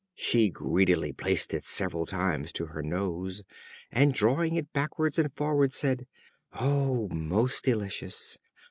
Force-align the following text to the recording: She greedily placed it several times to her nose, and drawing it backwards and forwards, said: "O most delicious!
She 0.15 0.49
greedily 0.49 1.13
placed 1.13 1.53
it 1.53 1.63
several 1.63 2.07
times 2.07 2.51
to 2.53 2.65
her 2.65 2.81
nose, 2.81 3.43
and 3.91 4.15
drawing 4.15 4.55
it 4.55 4.73
backwards 4.73 5.19
and 5.19 5.31
forwards, 5.35 5.75
said: 5.75 6.07
"O 6.53 7.07
most 7.09 7.63
delicious! 7.63 8.39